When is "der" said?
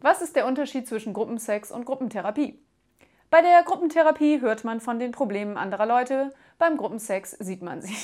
0.36-0.46, 3.40-3.62